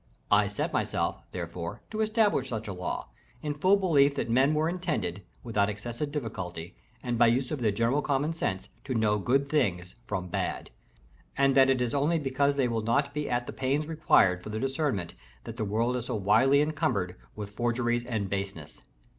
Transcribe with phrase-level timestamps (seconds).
[0.31, 3.09] I set myself, therefore, to establish such a law,
[3.43, 7.69] in full belief that men are intended, without excessive difficulty, and by use of their
[7.69, 10.71] general common sense, to know good things from bad;
[11.37, 14.49] and that it is only because they will not be at the pains required for
[14.49, 18.81] the discernment, that the world is so widely encumbered with forgeries and basenesses.